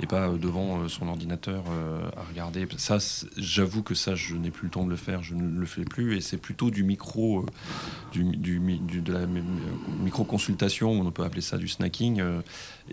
[0.00, 2.66] et pas euh, devant euh, son ordinateur euh, à regarder.
[2.76, 2.98] Ça,
[3.36, 5.84] j'avoue que ça, je n'ai plus le temps de le faire, je ne le fais
[5.84, 7.46] plus et c'est plutôt du micro,
[8.14, 9.26] de la
[10.02, 12.22] micro consultation, on peut appeler ça du snacking,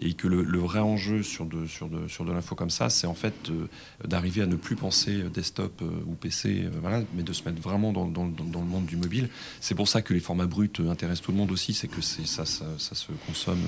[0.01, 2.89] et que le, le vrai enjeu sur de, sur de, sur de l'info comme ça,
[2.89, 3.67] c'est en fait euh,
[4.07, 7.61] d'arriver à ne plus penser desktop euh, ou PC, euh, voilà, mais de se mettre
[7.61, 9.29] vraiment dans, dans- dans- dans le monde du mobile.
[9.61, 12.25] C'est pour ça que les formats bruts intéressent tout le monde aussi, c'est que c'est
[12.25, 13.59] ça, ça, ça se consomme,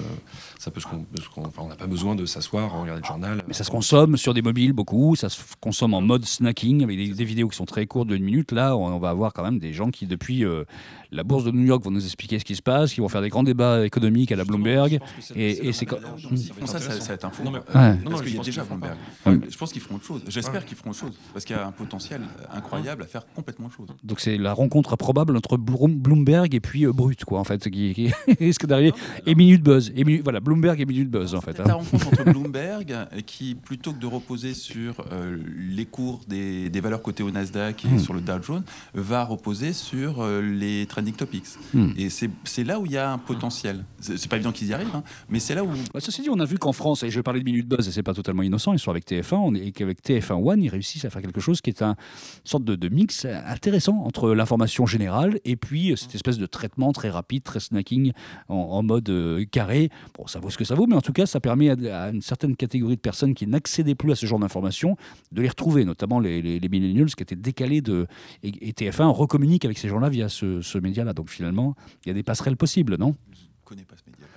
[0.60, 3.44] ça peut se, enfin, on n'a pas besoin de s'asseoir, regarder le journal.
[3.48, 6.98] Mais ça se consomme sur des mobiles beaucoup, ça se consomme en mode snacking avec
[6.98, 8.52] des, des vidéos qui sont très courtes d'une minute.
[8.52, 10.64] Là, on, on va avoir quand même des gens qui, depuis euh,
[11.12, 13.22] la bourse de New York, vont nous expliquer ce qui se passe, qui vont faire
[13.22, 15.00] des grands débats économiques à la Bloomberg.
[15.36, 17.44] Et- et c'est quand- Font ça, ça, ça va être un faux.
[17.44, 17.98] Non, mais- Euh, Ouais.
[18.04, 18.98] non, Parce je qu'il y a pense déjà qu'ils le feront Bloomberg.
[19.44, 20.22] Ouais, Je pense qu'ils feront autre chose.
[20.28, 20.68] J'espère Ouais.
[20.68, 21.14] qu'ils feront autre chose.
[21.34, 22.22] Parce qu'il y a un potentiel
[22.54, 23.88] incroyable à faire complètement autre chose.
[24.04, 27.70] Donc c'est la rencontre probable entre Bloom- Bloomberg et puis euh, Brut, quoi, en fait,
[27.70, 28.94] qui, qui risque d'arriver.
[29.26, 29.92] Et Minute Buzz.
[29.96, 31.54] Et Minu- voilà, Bloomberg et Minute Buzz, en fait.
[31.58, 31.78] C'est la hein.
[31.78, 35.38] rencontre entre Bloomberg, qui, plutôt que de reposer sur euh,
[35.70, 38.00] les cours des, des valeurs cotées au Nasdaq et Hmm.
[38.00, 41.46] sur le Dow Jones, va reposer sur euh, les trending topics.
[41.74, 41.90] Hmm.
[41.98, 43.84] Et c'est là où il y a un potentiel.
[44.00, 45.70] C'est c'est pas évident qu'ils y arrivent, hein, mais c'est là où.
[46.06, 48.04] Ceci dit, on a vu qu'en France, et je parler de Minute Buzz, et c'est
[48.04, 51.10] pas totalement innocent, ils sont avec TF1, on et qu'avec TF1 One, ils réussissent à
[51.10, 51.96] faire quelque chose qui est un
[52.44, 57.42] sorte de, mix intéressant entre l'information générale et puis cette espèce de traitement très rapide,
[57.42, 58.12] très snacking,
[58.50, 59.90] en, mode euh, carré.
[60.16, 62.22] Bon, ça vaut ce que ça vaut, mais en tout cas, ça permet à, une
[62.22, 64.98] certaine catégorie de personnes qui n'accédaient plus à ce genre d'informations
[65.32, 68.06] de les retrouver, notamment les, les, les millennials qui étaient décalés de.
[68.44, 71.14] Et, et TF1 recommunique avec ces gens-là via ce, ce média-là.
[71.14, 73.16] Donc finalement, il y a des passerelles possibles, non?
[73.34, 74.28] Je connais pas ce média.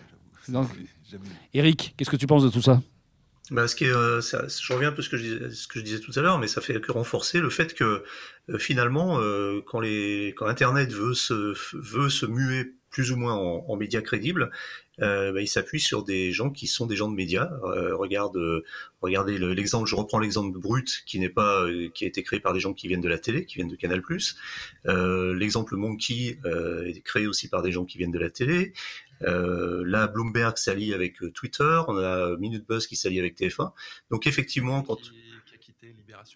[0.49, 0.69] Donc-
[1.11, 1.25] Jamais.
[1.55, 2.83] Eric, qu'est-ce que tu penses de tout ça?
[3.51, 5.51] Bah, ce qui est, euh, ça- je reviens un peu à ce que je disais,
[5.53, 8.05] ce que je disais tout à l'heure, mais ça fait que renforcer le fait que
[8.51, 13.35] euh, finalement, euh, quand, les, quand Internet veut se, veut se muer plus ou moins
[13.35, 14.51] en, en médias crédibles,
[15.01, 17.51] euh, bah, il s'appuie sur des gens qui sont des gens de médias.
[17.65, 18.65] Euh, regarde, euh,
[19.01, 22.41] regardez le- l'exemple, je reprends l'exemple Brut, qui n'est pas, euh, qui a été créé
[22.41, 24.03] par des gens qui viennent de la télé, qui viennent de Canal+.
[24.87, 28.73] Euh, l'exemple Monkey est créé aussi par des gens qui viennent de la télé.
[29.23, 33.73] Euh, là, Bloomberg s'allie avec Twitter, on a Minute Buzz qui s'allie avec TF1.
[34.11, 34.99] Donc effectivement, quand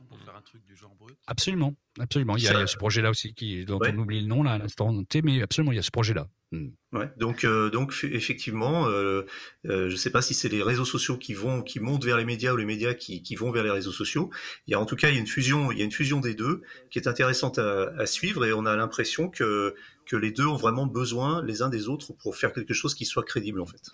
[0.09, 1.16] Pour faire un truc du genre brut.
[1.27, 2.37] Absolument, absolument.
[2.37, 3.92] Il y a, Ça- il y a ce projet-là aussi qui, dont Ouais.
[3.95, 4.92] on oublie le nom là à l'instant
[5.25, 6.29] mais absolument, il y a ce projet-là.
[6.92, 9.23] Ouais, donc euh, donc effectivement, euh,
[9.66, 12.27] euh, je sais pas si c'est les réseaux sociaux qui vont qui montent vers les
[12.27, 14.31] médias ou les médias qui, qui vont vers les réseaux sociaux.
[14.66, 15.92] Il y a en tout cas il y a une fusion il y a une
[15.92, 20.14] fusion des deux qui est intéressante à, à suivre et on a l'impression que que
[20.16, 23.23] les deux ont vraiment besoin les uns des autres pour faire quelque chose qui soit
[23.25, 23.88] crédible en fait.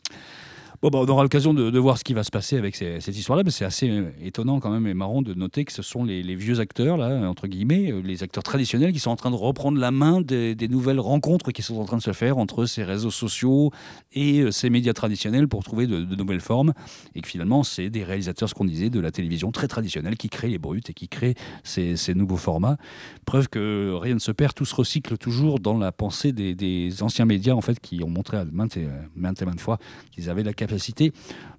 [0.81, 3.51] Bah, on aura l'occasion de, voir ce qui va se passer avec cette histoire-là, mais
[3.51, 6.61] c'est assez euh, étonnant quand même et marrant de noter que ce sont les, vieux
[6.61, 9.91] acteurs, là, entre guillemets, euh, les acteurs traditionnels qui sont en train de reprendre la
[9.91, 13.73] main des, nouvelles rencontres qui sont en train de se faire entre ces réseaux sociaux
[14.13, 16.73] et euh, ces médias traditionnels pour trouver de, nouvelles formes.
[17.17, 20.29] Et que finalement, c'est des réalisateurs, ce qu'on disait, de la télévision très traditionnelle qui
[20.29, 22.77] créent les brutes et qui créent ces, nouveaux formats.
[23.25, 27.25] Preuve que rien ne se perd, tout se recycle toujours dans la pensée des, anciens
[27.25, 28.87] médias, en fait, qui ont montré à maintes et,
[29.17, 29.79] maintes maintes fois
[30.13, 30.68] qu'ils avaient la capacité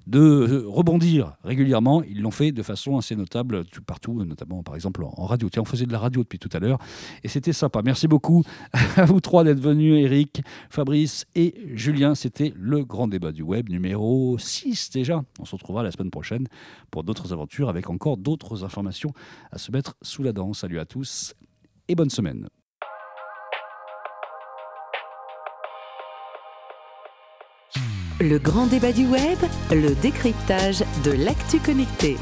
[0.10, 2.04] de euh, rebondir régulièrement.
[2.04, 5.50] Ils l'ont fait de façon assez notable partout, notamment par exemple en radio.
[5.50, 6.80] Tiens, on faisait de la radio depuis tout à l'heure
[7.24, 7.82] et c'était sympa.
[7.84, 8.44] Merci beaucoup
[8.96, 12.16] à vous trois d'être venus, Eric, Fabrice et Julien.
[12.16, 15.24] C'était le grand débat du web numéro 6 déjà.
[15.40, 16.48] On se retrouvera la semaine prochaine
[16.90, 19.12] pour d'autres aventures avec encore d'autres informations
[19.52, 20.54] à se mettre sous la dent.
[20.54, 21.36] Salut à tous
[21.88, 22.50] et bonne semaine.
[28.22, 29.38] Le grand débat du web,
[29.72, 32.18] le décryptage de l'actu connecté.